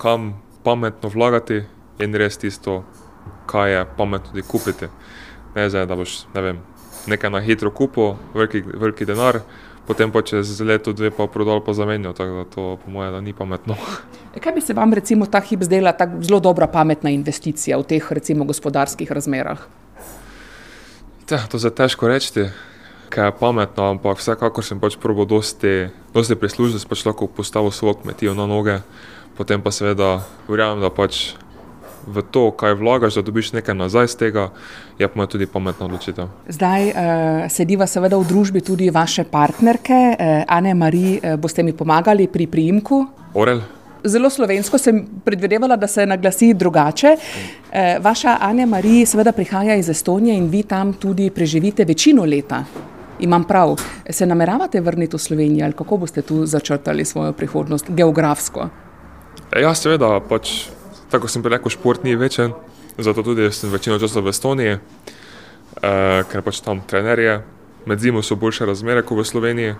[0.02, 0.34] kam
[0.64, 1.64] pametno vlagati
[2.00, 2.84] in res tisto,
[3.46, 4.88] kaj je pametno tudi kupiti.
[5.56, 6.62] Ne zdaj, da boš, ne vem,
[7.08, 9.42] nekaj na hitro kupil, veliki, veliki denar,
[9.88, 12.14] potem pa čez leto, dve pa prodal pa zamenjal.
[12.16, 13.76] Tako da to, po mojem, ni pametno.
[14.36, 17.88] E, kaj bi se vam recimo ta hip zdela tako zelo dobra, pametna investicija v
[17.96, 19.60] teh recimo gospodarskih razmerah?
[21.26, 22.50] Te, to je težko reči,
[23.14, 27.30] kaj je pametno, ampak vsekakor sem pač probo dosti, dosti prislužil, da sem pač lahko
[27.30, 28.82] postavil svojo kmetijo na noge,
[29.38, 31.36] potem pa seveda verjamem, da pač
[32.08, 34.50] v to, kaj vlagaš, da dobiš nekaj nazaj z tega,
[35.00, 36.28] je pa tudi pametna odločitev.
[36.48, 36.96] Zdaj uh,
[37.50, 42.48] sediva seveda v družbi tudi vaše partnerke, uh, Ane Marije, uh, boste mi pomagali pri
[42.48, 43.06] priimku?
[43.34, 43.62] Orel.
[44.04, 47.16] Zelo slovensko sem predvidevala, da se naglasi drugače.
[48.04, 52.66] Vaša Anja Marija seveda prihaja iz Estonije in vi tam tudi preživite večino leta.
[53.20, 53.78] Imam prav,
[54.10, 58.68] se nameravate vrniti v Slovenijo ali kako boste tu začrtali svojo prihodnost geografsko?
[59.62, 60.68] Ja, seveda, pač
[61.14, 62.56] tako sem rekel, šport ni večen,
[62.98, 67.44] zato tudi sem večino časa v Estoniji, uh, ker pač tam trenerje.
[67.86, 69.76] Med zimo so boljše razmere kot v Sloveniji,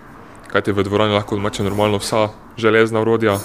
[0.52, 2.28] kajti v dvorani lahko domače normalno vsa
[2.60, 3.38] železna urodja,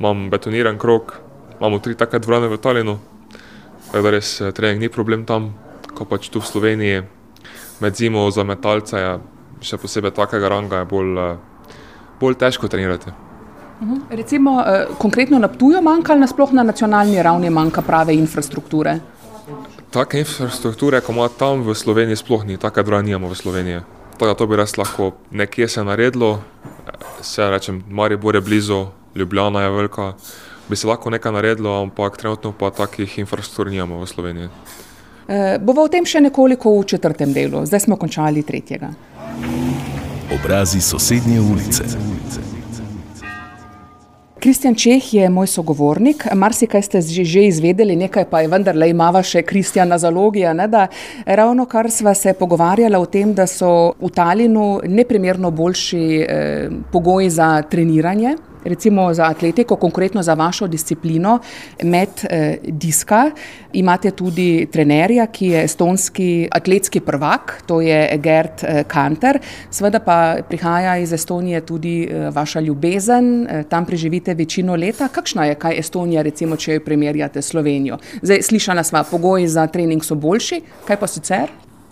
[0.00, 1.20] imam betoniran krok,
[1.60, 2.98] imamo tri take dvorane v Talinu,
[3.86, 5.52] tako da res eh, trening ni problem tam,
[5.94, 7.06] ko pač tu v Sloveniji.
[7.80, 9.16] Med zimo za metalce je
[9.70, 11.74] še posebej takega ranga, je bolj, uh,
[12.18, 13.29] bolj težko trenirati.
[13.80, 13.96] Mhm.
[14.10, 19.00] Recimo, eh, konkretno na Ptuju manjka ali nasploh na nacionalni ravni manjka prave infrastrukture?
[19.90, 23.80] Take infrastrukture, kot ima tam v Sloveniji, sploh ni, tako da nimamo v Sloveniji.
[24.12, 26.42] Tako da to bi res lahko nekje se naredilo,
[27.22, 30.12] se rečem, Maribor je blizu, Ljubljana je velika,
[30.68, 34.48] bi se lahko nekaj naredilo, ampak trenutno pa takih infrastruktur nimamo v Sloveniji.
[35.28, 38.92] E, bova o tem še nekoliko v četrtem delu, zdaj smo končali tretjega.
[40.34, 41.84] Obrazi sosednje ulice.
[44.40, 49.20] Kristjan Čeh je moj sogovornik, marsikaj ste že, že izvedeli, nekaj pa je vendarle imava
[49.22, 50.54] še Kristjana Zalogija.
[50.56, 50.68] Ne,
[51.26, 57.28] ravno kar sva se pogovarjala o tem, da so v Talinu neprimerno boljši eh, pogoji
[57.30, 61.38] za treniranje recimo za atletiko, konkretno za vašo disciplino,
[61.82, 63.30] med eh, diska.
[63.72, 69.38] Imate tudi trenerja, ki je estonski atletski prvak, to je Gerd eh, Kanter.
[69.70, 75.08] Sveda pa prihaja iz Estonije tudi eh, vaša ljubezen, eh, tam preživite večino leta.
[75.08, 77.98] Kakšna je kaj Estonija, recimo, če jo primerjate s Slovenijo?
[78.22, 81.50] Zdaj, slišala sva, pogoji za trening so boljši, kaj pa sicer?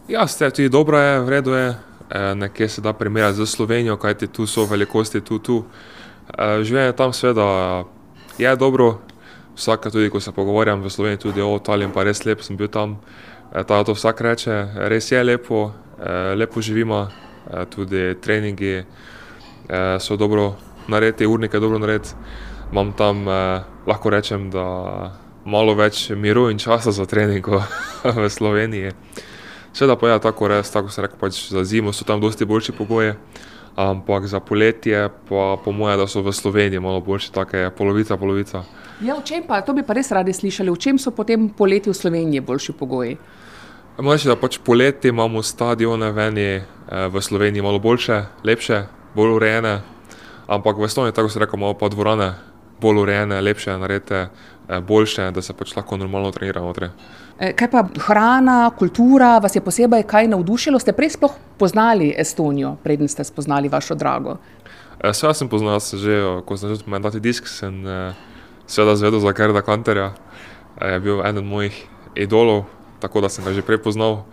[0.08, 1.68] Ja, ste tudi dobro, je, v redu je.
[2.10, 5.58] Eh, nekje se da primerjati z Slovenijo, kajti tu so velikosti, tu, tu.
[5.58, 5.97] Eh,
[6.36, 7.84] življenje tam seveda
[8.38, 8.98] je dobro,
[9.56, 12.68] vsak, tudi ko se pogovarjam v Sloveniji, tudi o Italiji, pa res lep sem bil
[12.68, 12.98] tam.
[13.52, 14.56] Eh, ta to vsak reče,
[14.92, 17.08] res je lepo, eh, lepo živimo,
[17.70, 18.84] tudi treningi
[20.00, 20.56] so dobro
[20.88, 22.12] narejeni, urnike dobro narejeni.
[22.72, 23.24] Imam tam,
[23.86, 27.46] lahko rečem, da malo več miru in časa za trening
[28.04, 28.92] v Sloveniji.
[29.72, 32.44] Seveda pa je ja, tako res, tako se reče, pač za zimo so tam dosti
[32.44, 33.14] boljši pogoji
[33.78, 38.16] ampak za poletje, pa po mojem, da so v Sloveniji malo boljše, tako je polovica,
[38.18, 38.64] polovica.
[38.98, 41.86] Ja, v čem pa, to bi pa res radi slišali, v čem so potem poleti
[41.86, 43.14] v Sloveniji boljši pogoji?
[43.98, 46.64] Moče, da pač poleti imamo stadione veni, eh,
[47.06, 49.82] v Sloveniji malo boljše, lepše, bolj urejene,
[50.50, 52.34] ampak v Estoniji, tako se reko, imamo pa dvorane
[52.82, 54.26] bolj urejene, lepše, naredite,
[54.68, 56.74] eh, boljše, da se pač lahko normalno treniramo.
[56.82, 56.90] Eh,
[57.38, 60.78] kaj pa hrana, kultura, vas je posebej kaj navdušilo?
[60.78, 64.36] Ste prej sploh poznali Estonijo, preden ste spoznali vašo drago?
[64.98, 68.14] Eh, Sve sem poznal, že, ko sem začel mandati disk, sem eh,
[68.66, 70.18] seveda zvedel za Gerda Kanterja.
[70.78, 71.74] Je bil eden mojih
[72.14, 72.66] idolov,
[72.98, 74.26] tako da sem ga že prej poznal.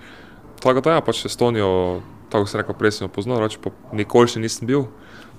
[0.61, 2.01] Tako da ja, pač Estonijo,
[2.33, 4.89] tako se reko, prej sem jo poznal, rač pa nikoli še nisem bil.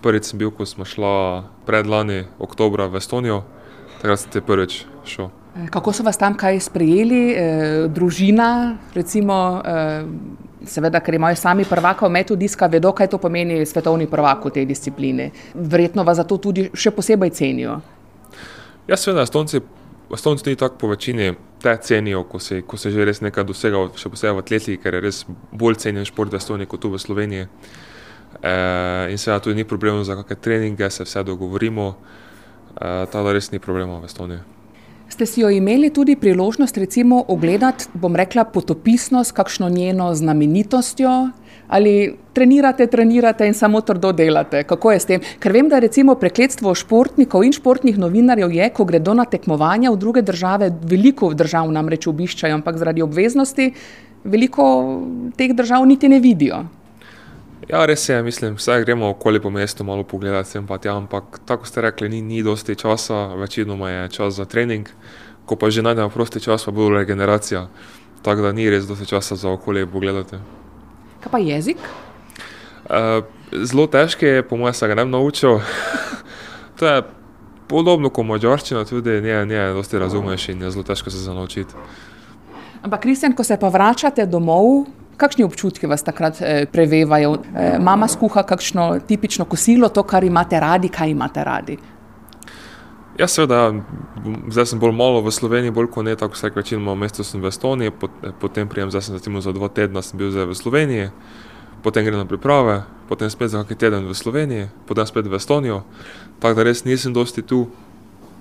[0.03, 3.43] Prvič sem bil, ko smo šla predlani, oktobra v Estonijo,
[3.99, 5.35] takrat sem te prvič šel.
[5.71, 10.05] Kako so vas tam kaj sprejeli, eh, družina, recimo, eh,
[10.67, 14.51] seveda, ker imajo sami prvaka v metu diska, vedo, kaj to pomeni svetovni prvak v
[14.51, 15.31] tej disciplini.
[15.55, 17.81] Verjetno vas zato tudi še posebej cenijo.
[18.89, 19.61] Ja, seveda, Estonci,
[20.13, 23.89] Estonci ni tako po večini te cenijo, ko se, ko se že res nekaj dosega,
[23.97, 26.99] še posebej v atletiki, ker je res bolj cenjen šport v Estoniji kot tu v
[26.99, 27.49] Sloveniji.
[28.43, 28.53] E,
[29.11, 31.97] in seveda tudi ni problema za kakšne treninge, se vse dogovorimo,
[32.77, 34.56] e, tako da res ni problema v Estoniji.
[35.09, 41.31] Ste si jo imeli tudi priložnost, recimo, ogledati, bom rekla, potopisno s kakšno njeno znamenitostjo?
[41.69, 44.63] Ali trenirate, trenirate in samo trdo delate?
[44.63, 45.21] Kako je s tem?
[45.39, 49.97] Ker vem, da recimo prekletstvo športnikov in športnih novinarjev je, ko gredo na tekmovanja v
[49.97, 53.73] druge države, veliko držav namreč obiščajo, ampak zaradi obveznosti
[54.27, 54.67] veliko
[55.37, 56.65] teh držav niti ne vidijo.
[57.67, 61.41] Ja, res je, mislim, vse gremo okoli po mestu, malo pogledati sem pa tja, ampak
[61.45, 64.87] tako ste rekli, ni, ni dosti časa, večinoma je čas za trening,
[65.47, 67.67] ko pa že najdemo prosti čas, pa bo regeneracija.
[68.23, 70.39] Tako da ni res dosti časa za okolje pogledati.
[71.21, 71.83] Kaj pa jezik?
[72.87, 75.59] Uh, zelo težko je, po mojem, se ga ne bi naučil.
[76.79, 77.03] to je
[77.67, 81.75] podobno kot mačarščina, tudi ne, ne, dosti razumeš in je zelo težko se naučiti.
[82.83, 87.37] Ampak, Kristjan, ko se pa vračate domov, kakšni občutki vas takrat eh, prevevajo?
[87.55, 91.79] Eh, mama skuha kakšno tipično kosilo, to, kar imate radi, kaj imate radi?
[93.17, 93.73] Ja, seveda,
[94.53, 97.41] zdaj sem bolj malo v Sloveniji, bolj kot ne, tako reče, večinoma v mestu sem
[97.41, 97.93] v Estoniji,
[98.41, 101.07] potem prijem, zdaj sem recimo za dva tedna sem bil zdaj v Sloveniji,
[101.81, 105.87] potem grem na priprave, potem spet za kakšen teden v Sloveniji, potem spet v Estonijo,
[106.45, 107.71] tako da res nisem dosti tu,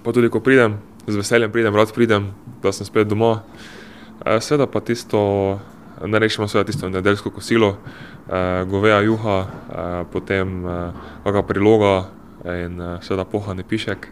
[0.03, 0.75] pa tudi ko pridem,
[1.07, 3.45] z veseljem pridem, rad pridem, da sem spet doma.
[4.25, 5.21] Seveda pa tisto,
[6.03, 7.77] ne rečemo seveda tisto nedeljsko kosilo,
[8.67, 9.37] goveja juha,
[10.11, 10.61] potem
[11.23, 11.93] kakšna priloga
[12.45, 14.07] in seveda pohane pišek.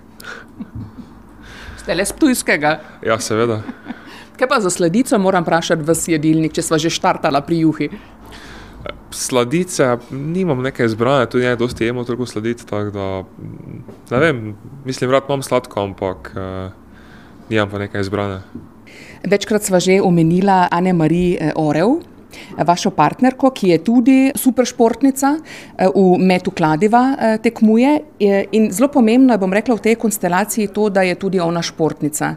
[1.83, 2.77] Ste le sptujskega?
[3.03, 3.61] Ja, seveda.
[4.39, 7.89] Kaj pa za sladico moram vprašati v jedilnik, če sva že štartala pri juhi?
[9.13, 13.07] Sladice, nimam neke izbrane, tudi ne, dosti jemo toliko sladic, tako da,
[14.09, 16.33] ne vem, mislim, rad imam sladko, ampak
[17.51, 18.41] nimam pa neke izbrane.
[19.23, 22.01] Večkrat sva že omenila Anne-Marie Orev,
[22.59, 25.37] vašo partnerko, ki je tudi super športnica,
[25.79, 27.93] v metu kladiva tekmuje.
[28.51, 32.33] In zelo pomembno je, bom rekla, v tej konstelaciji to, da je tudi ona športnica.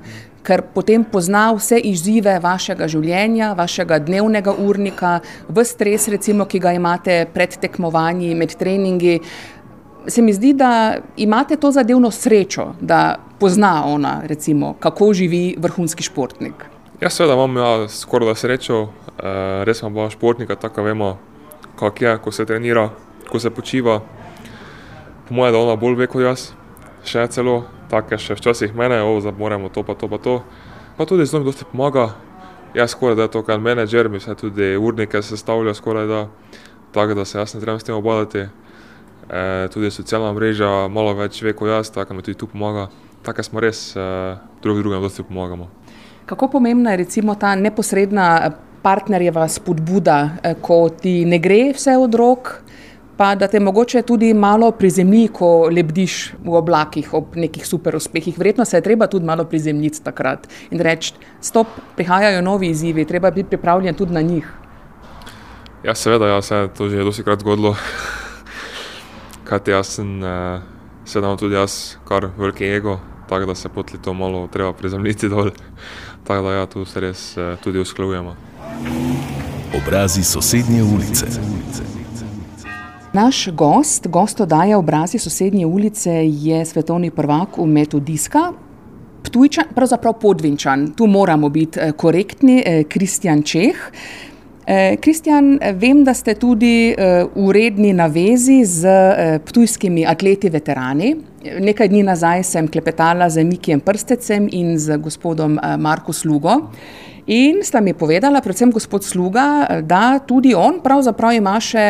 [0.47, 5.17] Ker potem pozna vse izzive vašega življenja, vašega dnevnega urnika,
[5.51, 9.19] v stres, recimo, ki ga imate pred tekmovanji, med treningi.
[10.07, 16.07] Se mi zdi, da imate to zadevno srečo, da pozna ona, recimo, kako živi vrhunski
[16.07, 16.76] športnik.
[17.01, 18.77] Ja, seveda imam ja, skoraj da srečo,
[19.69, 21.19] res imam dva športnika, tako vemo,
[21.79, 22.89] kako je, ko se trenira,
[23.29, 24.01] ko se počiva.
[25.29, 26.47] Po mojem, da ona bolj ve kot jaz,
[27.05, 30.39] še celo, tako je še včasih mene, o, zdaj moramo to pa to pa to.
[30.97, 32.15] Pa tudi zelo mi dosti pomaga,
[32.73, 36.27] jaz skoraj da je to kot menedžer, mi vse tudi urnike sestavlja skoraj da,
[36.97, 38.49] tako da se jaz ne trebam s tem ubadati.
[39.29, 42.89] E, tudi socialna mreža malo več ve kot jaz, tako mi tudi tu pomaga,
[43.27, 43.91] tako smo res
[44.65, 45.69] drug drugemu dosti pomagamo.
[46.27, 48.51] Kako pomembna je recimo ta neposredna
[48.83, 52.51] partnerjeva spodbuda, ko ti ne gre vse od rok,
[53.17, 58.39] pa da te mogoče tudi malo prizemlji, ko lebdiš v oblakih ob nekih super uspehih.
[58.39, 63.31] Verjetno se je treba tudi malo prizemljiti takrat in reči: "Stop, prihajajo novi izzivi, treba
[63.31, 64.51] biti pripravljen tudi na njih."
[65.85, 67.77] Ja, seveda, ja, se je to že dostikrat zgodilo.
[69.45, 70.21] Kajti jaz sem,
[71.05, 75.29] seveda imam tudi jaz kar velik ego, tako da se potlej to malo treba prizemljiti
[75.29, 75.51] dol.
[76.27, 78.37] Tako da ja, tu se res tudi usklajujemo.
[79.77, 81.27] Obrazi sosednje ulice.
[83.13, 88.53] Naš gost, gost oddaje Obrazi sosednje ulice je svetovni prvak v metu diska.
[89.23, 93.77] Ptujčan, pravzaprav Podvinčan, tu moramo biti korektni, Kristjan Čeh.
[95.01, 98.83] Kristjan, vem, da ste tudi v redni navezi s
[99.47, 101.13] ptujskimi atleti veterani.
[101.63, 106.59] Nekaj dni nazaj sem klepetala z Mikijem Prstecem in z gospodom Marko Slugo.
[107.27, 111.83] In sta mi povedala, predvsem gospod Sluga, da tudi on pravzaprav ima še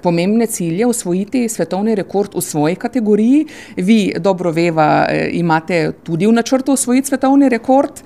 [0.00, 3.42] pomembne cilje, osvojiti svetovni rekord v svoji kategoriji.
[3.76, 8.00] Vi, dobro veva, imate tudi v načrtu osvojiti svetovni rekord.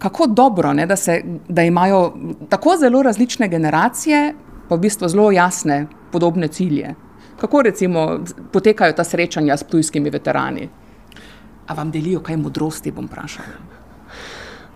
[0.00, 2.12] Kako dobro, ne, da se, da imajo
[2.48, 4.34] tako zelo različne generacije
[4.68, 6.94] pa v bistvu zelo jasne, podobne cilje.
[7.40, 8.20] Kako recimo
[8.52, 10.68] potekajo ta srečanja s ptujskimi veterani?
[11.66, 13.58] A vam delijo kaj modrosti, bom vprašala.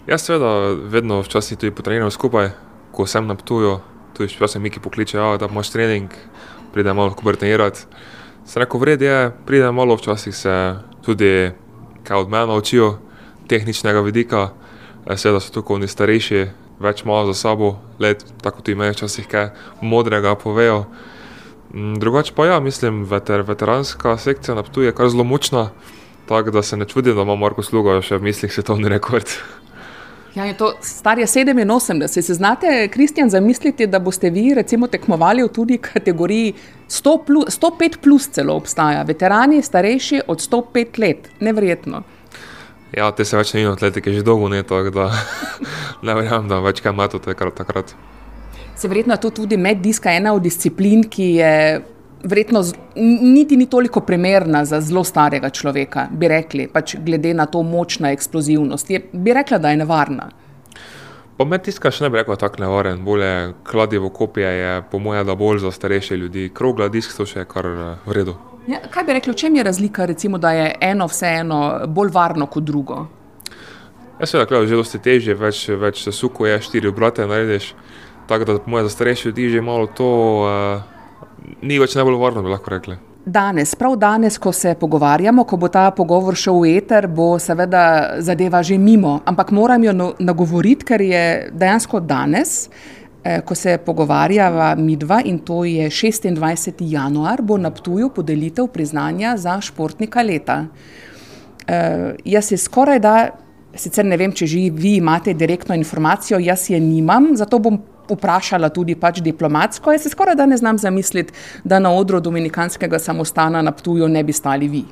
[0.07, 2.51] Ja, seveda, vedno včasih tudi potreniramo skupaj,
[2.93, 3.79] ko sem na Ptuju,
[4.13, 6.11] tudi včasih Miki pokliče: da imaš trening,
[6.73, 7.87] pridem malo trenirat."
[8.45, 11.53] Sem rekel: "V redu je, pridem malo, včasih se tudi
[12.05, 12.99] kaj od mene naučijo
[13.49, 14.51] tehničnega vidika."
[15.05, 16.47] Seveda so tukaj oni starejši,
[16.81, 19.51] več malo za sabo, let, tako ti imajo včasih kaj
[19.85, 20.87] modrega povejo.
[21.75, 25.71] Mm, Drugače pa ja, mislim, veter, veteranska sekcija na Ptuju je kar zelo močna,
[26.29, 29.29] tako da se ne čudim, da ima Marko Sluga še v mislih svetovni rekord.
[30.35, 32.07] Ja, je to star je 87.
[32.09, 36.55] Se znate, Kristjan, zamisliti, da boste vi recimo tekmovali v tudi kategoriji
[36.89, 42.03] 100 plus, 105 plus celo obstaja, veterani starejši od 105 let, neverjetno.
[42.97, 45.09] Ja, te se več ne in atletike že dolgo ne, tako da
[46.07, 47.55] ne verjamem, da več kaj ima to takrat.
[47.59, 47.95] takrat.
[48.77, 51.55] Se verjetno je to tudi meddiska ena od disciplin, ki je
[52.25, 52.63] verjetno
[52.97, 57.99] niti ni toliko primerna za zelo starega človeka, bi rekli, pač glede na to moč
[57.99, 58.91] na eksplozivnost.
[58.91, 60.31] Je, bi rekla, da je nevarna.
[61.35, 65.27] Pa med tiska še ne bi rekel tako nevaren, bolje kladivo kopije je po mojem,
[65.27, 66.51] da bolj za starejše ljudi.
[66.55, 68.37] Krogla disk so še kar eh, v redu.
[68.71, 71.59] Ja, kaj bi rekli, v čem je razlika, recimo, da je eno vseeno
[71.91, 73.03] bolj varno kot drugo?
[74.21, 77.73] Jaz seveda, kladivo že dosti težje, več, več suko je, štiri obrate narediš.
[78.31, 80.09] Tako da po mojem, za starejše ljudi že malo to
[80.47, 82.97] uh, ni več najbolj varno, bi lahko rekli.
[83.27, 88.17] Danes, prav danes, ko se pogovarjamo, ko bo ta pogovor šel v eter, bo seveda
[88.21, 92.69] zadeva že mimo, ampak moram jo no- nagovoriti, ker je dejansko danes,
[93.25, 96.85] eh, ko se pogovarjava midva in to je 26.
[96.91, 100.67] januar, bo na Ptuju podelitev priznanja za športnika leta.
[101.65, 103.31] Uh, jaz je skoraj da,
[103.75, 107.79] sicer ne vem, če že vi imate direktno informacijo, jaz je nimam, zato bom
[108.09, 109.93] vprašala tudi pač diplomatsko.
[109.93, 111.33] Jaz se skoraj da ne znam zamisliti,
[111.65, 114.85] da na odru Dominikanskega samostana na Ptuju ne bi stali vi.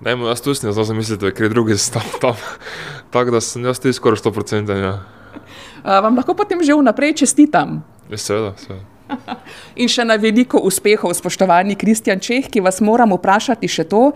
[0.00, 2.36] Dajmo, jaz tu ne znam zamisliti, ker je drugi stal tam.
[3.12, 4.76] Tako da sem jaz tudi skoraj 100%.
[4.82, 4.92] Ja.
[5.84, 7.82] Uh, vam lahko potem že vnaprej čestitam.
[8.10, 8.84] Ja, Seveda, seveda.
[9.80, 14.12] In še na veliko uspehov, spoštovani Kristjan Čeh, ki vas moram vprašati še to.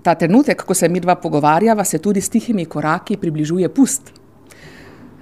[0.00, 4.14] Ta trenutek, ko se mi dva pogovarjava, se tudi s tihimi koraki približuje pust.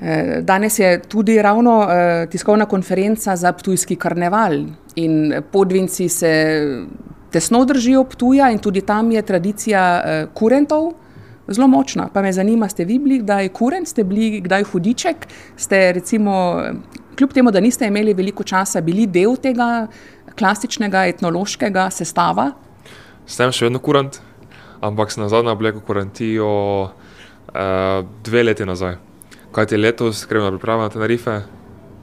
[0.02, 4.54] Eh, Danes je tudi ravno eh, tiskovna konferenca za Ptujski karneval
[4.94, 6.64] in podvinci se
[7.30, 10.92] tesno držijo Ptuja in tudi tam je tradicija eh, kurentov
[11.48, 12.08] zelo močna.
[12.12, 16.72] Pa me zanima, ste vi bili kdaj kurent, ste bili kdaj hudiček, ste recimo, eh,
[17.16, 19.86] kljub temu, da niste imeli veliko časa, bili del tega
[20.38, 22.52] klasičnega etnološkega sestava?
[23.26, 24.20] Sem še vedno kurant,
[24.80, 26.48] ampak sem na zadnje oblekel kurantijo
[26.84, 29.07] uh, dve leti nazaj.
[29.52, 31.40] Kaj ti letos, gremo na priprave na Tenerife,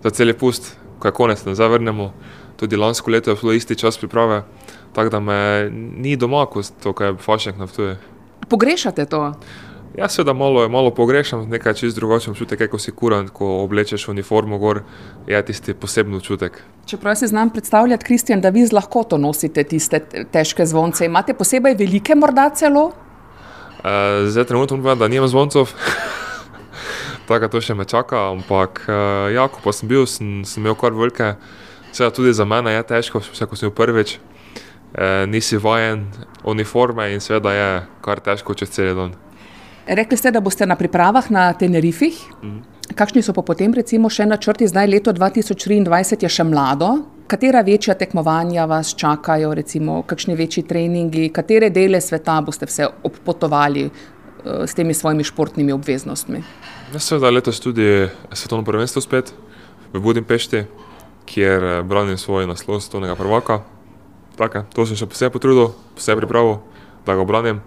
[0.04, 2.14] za cel je pust, ko je konec, ne zavrnemo.
[2.56, 4.44] Tudi lansko leto je bilo isti čas priprave,
[4.94, 7.98] tako da me ni doma, kot to, kar je fašnik naftuje.
[8.50, 9.34] Pogrešate to?
[9.98, 14.58] Jaz seveda malo, malo pogrešam, nekaj čist drugačen občutek, ko si kurant, ko oblečeš uniformo
[14.58, 14.82] gor,
[15.28, 16.60] je tisti poseben občutek.
[16.86, 20.00] Čeprav se znam predstavljati, Kristjan, da vi z lahkoto nosite tiste
[20.32, 21.06] težke zvonce.
[21.06, 22.86] Imate posebej velike, morda celo?
[22.86, 25.72] Uh, zdaj trenutno povem, da nimam zvoncov,
[27.28, 30.78] tako to še me čaka, ampak uh, ja, ko pa sem bil, sem, sem imel
[30.80, 31.36] kar velike,
[31.92, 36.08] seveda tudi za mene je težko, vse ko sem bil prvič, uh, nisi vajen
[36.46, 37.70] uniforme in seveda je
[38.06, 39.16] kar težko čez cel dan.
[39.86, 42.18] Rekli ste, da boste na pripravah na Tenerifih.
[42.94, 44.66] Kakšni so pa potem recimo še načrti?
[44.70, 46.90] Zdaj leto 2023 je še mlado.
[47.30, 53.86] Katera večja tekmovanja vas čakajo, recimo kakšni večji treningi, katere dele sveta boste vse obpotovali
[53.86, 56.44] eh, s temi svojimi športnimi obveznostmi?
[56.96, 59.34] Jaz seveda letos tudi svetovno prvenstvo spet
[59.94, 60.62] v Budimpešti,
[61.28, 63.58] kjer eh, branim svoj naslov svetovnega prvaka.
[64.40, 66.62] Tako, to sem še posebej potrudil, posebej pripravil,
[67.04, 67.60] da ga obranim.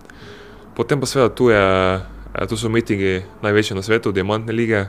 [0.72, 4.86] Potem pa seveda tu, je, eh, tu so mitingi največji na svetu, Diamantne lige,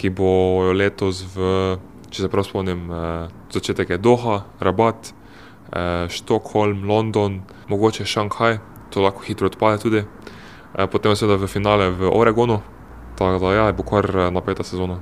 [0.00, 1.76] ki bojo letos v,
[2.08, 5.12] če se prav spomnim, eh, začetek je Doha, Rabat,
[6.08, 10.00] Štokholm, London, mogoče Šanghaj, to lahko hitro odpade tudi.
[10.72, 12.62] Potem seveda v finale v Oregonu,
[13.18, 14.98] tako da ja, bo kar eh, napeta sezona.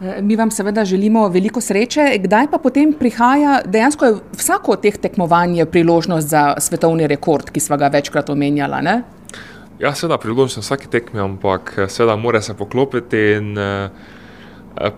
[0.00, 2.18] Eh, Mi vam seveda želimo veliko sreče.
[2.18, 7.50] Kdaj pa potem prihaja, dejansko je vsako od teh tekmovanj je priložnost za svetovni rekord,
[7.50, 8.80] ki smo ga večkrat omenjala.
[8.80, 9.02] Ne?
[9.78, 13.58] Ja, seveda priložnost na vsaki tekmi, ampak eh, seveda mora se poklopiti in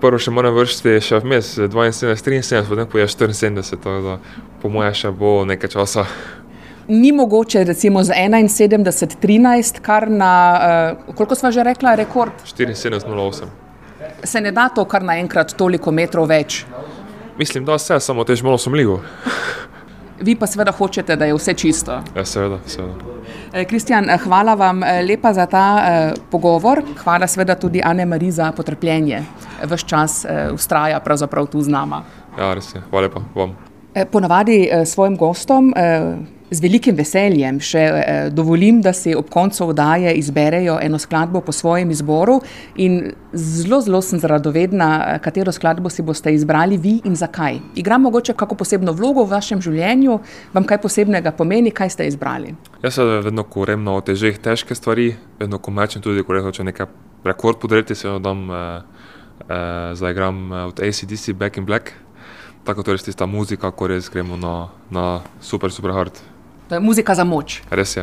[0.01, 4.18] prvo še moram vršiti še vmes 72, 73, potem pa je 74, tako da
[4.61, 6.05] po moje še bo nekaj časa.
[6.90, 10.61] Ni mogoče recimo z 71-13, kar na,
[11.09, 13.44] uh, koliko smo že rekla, rekord, 74,08.
[14.24, 16.64] se ne da to kar naenkrat toliko metrov več.
[17.38, 19.00] Mislim, da vse, samo tež malo sumljivo.
[20.20, 22.00] Vi pa seveda hočete, da je vse čisto.
[22.16, 23.14] Ja, seveda, seveda.
[23.53, 26.83] Eh, Kristjan, eh, hvala vam lepa za ta eh, pogovor.
[27.05, 29.22] Hvala seveda tudi Ane Mariji za potrpljenje.
[29.64, 32.03] Ves čas eh, ustraja pravzaprav tu z nama.
[32.38, 32.82] Ja, res je.
[32.91, 33.57] Hvala lepa vam.
[34.11, 36.14] Ponavadi eh, svojim gostom eh,
[36.51, 41.53] Z velikim veseljem še eh, dovolim, da si ob koncu oddaje izberejo eno skladbo po
[41.53, 42.40] svojem izboru.
[42.82, 47.61] In zelo, zelo sem radovedna, eh, katero skladbo si boste izbrali vi in zakaj.
[47.78, 50.18] Igra mogoče kako posebno vlogo v vašem življenju,
[50.53, 52.57] vam kaj posebnega pomeni, kaj ste izbrali.
[52.82, 56.66] Jaz se vedno, ko grem na težje, težke stvari, vedno ko mečem tudi, ko rečem
[56.66, 56.90] nekaj
[57.24, 58.82] rekord podreti, se dam, eh,
[59.48, 61.92] eh, zdaj igram eh, od ACDC Back in Black.
[62.64, 66.30] Tako torej tista muzika, ko res gremo na, na super, super hard.
[66.71, 67.62] Je muzika za moč.
[67.71, 67.99] Res.